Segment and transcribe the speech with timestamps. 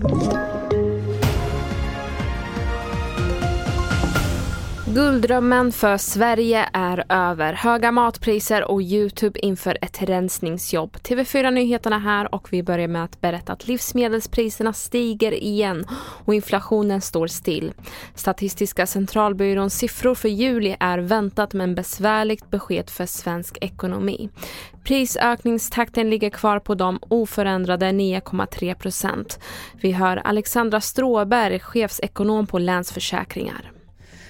[0.00, 0.57] Thank you.
[4.94, 7.52] Gulddrömmen för Sverige är över.
[7.52, 10.96] Höga matpriser och Youtube inför ett rensningsjobb.
[10.96, 15.84] TV4 Nyheterna här och vi börjar med att berätta att livsmedelspriserna stiger igen
[16.24, 17.72] och inflationen står still.
[18.14, 24.30] Statistiska centralbyråns siffror för juli är väntat men besvärligt besked för svensk ekonomi.
[24.84, 29.40] Prisökningstakten ligger kvar på de oförändrade 9,3 procent.
[29.80, 33.72] Vi hör Alexandra Stråberg, chefsekonom på Länsförsäkringar.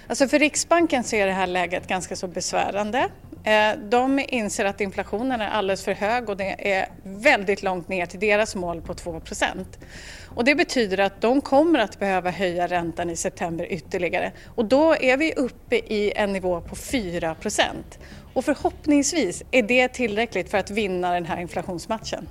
[0.09, 3.09] Alltså för Riksbanken så är det här läget ganska så besvärande.
[3.45, 8.07] Eh, de inser att inflationen är alldeles för hög och det är väldigt långt ner
[8.07, 9.21] till deras mål på 2
[10.35, 14.95] och Det betyder att de kommer att behöva höja räntan i september ytterligare och då
[14.95, 17.37] är vi uppe i en nivå på 4
[18.35, 22.29] och förhoppningsvis är det tillräckligt för att vinna den här inflationsmatchen.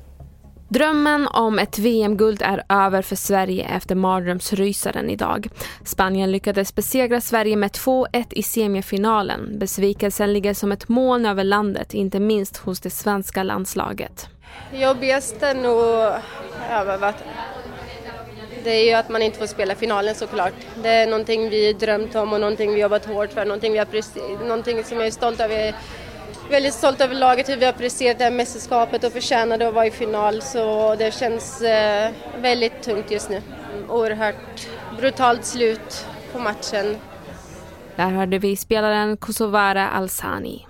[0.69, 5.47] Drömmen om ett VM-guld är över för Sverige efter mardrömsrysaren idag.
[5.85, 9.59] Spanien lyckades besegra Sverige med 2-1 i semifinalen.
[9.59, 14.29] Besvikelsen ligger som ett moln över landet, inte minst hos det svenska landslaget.
[14.73, 15.81] Jobbigast är nog
[16.71, 17.13] över
[18.63, 20.53] det är ju att man inte får spela finalen såklart.
[20.83, 24.47] Det är någonting vi drömt om och någonting vi jobbat hårt för, någonting, vi har
[24.47, 25.75] någonting som jag är stolt över
[26.49, 29.85] väldigt stolt över laget, hur vi har presterat det här mästerskapet och förtjänade att vara
[29.85, 30.41] i final.
[30.41, 32.11] Så det känns eh,
[32.41, 33.41] väldigt tungt just nu.
[33.89, 36.97] Oerhört brutalt slut på matchen.
[37.95, 40.65] Där hörde vi spelaren Kosovare Alsani.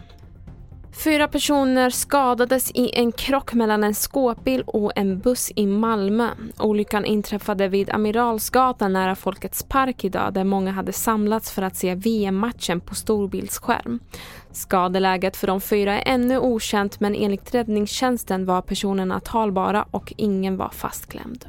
[1.07, 6.29] Fyra personer skadades i en krock mellan en skåpbil och en buss i Malmö.
[6.59, 11.95] Olyckan inträffade vid Amiralsgatan nära Folkets park idag där många hade samlats för att se
[11.95, 13.99] VM-matchen på storbildsskärm.
[14.51, 20.57] Skadeläget för de fyra är ännu okänt men enligt räddningstjänsten var personerna talbara och ingen
[20.57, 21.45] var fastklämd.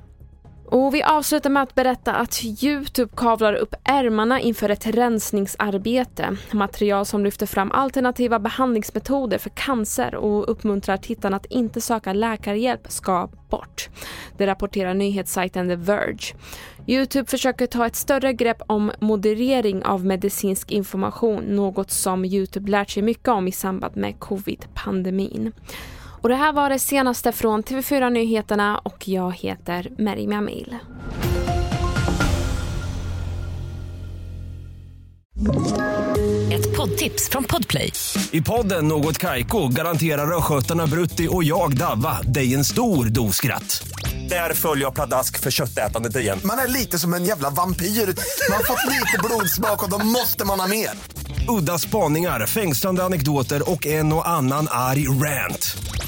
[0.70, 6.36] Och vi avslutar med att berätta att Youtube kavlar upp ärmarna inför ett rensningsarbete.
[6.52, 12.80] Material som lyfter fram alternativa behandlingsmetoder för cancer och uppmuntrar tittarna att inte söka läkarhjälp
[12.88, 13.88] ska bort.
[14.36, 16.34] Det rapporterar nyhetssajten The Verge.
[16.86, 22.90] Youtube försöker ta ett större grepp om moderering av medicinsk information, något som Youtube lärt
[22.90, 25.52] sig mycket om i samband med covid-pandemin.
[26.20, 30.76] Och det här var det senaste från TV4 Nyheterna och jag heter Merimi Amil.
[36.52, 37.92] Ett poddtips från Podplay.
[38.30, 43.88] I podden Något Kaiko garanterar östgötarna Brutti och jag, Davva, dig en stor dos skratt.
[44.28, 46.38] Där följer jag pladask för köttätandet igen.
[46.44, 47.86] Man är lite som en jävla vampyr.
[47.86, 50.90] Man har fått lite blodsmak och då måste man ha mer.
[51.48, 55.76] Udda spaningar, fängslande anekdoter och en och annan arg rant.